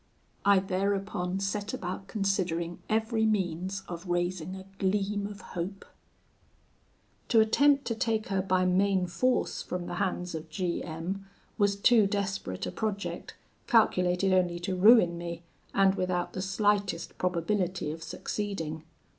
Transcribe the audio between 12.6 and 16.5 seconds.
a project, calculated only to ruin me, and without the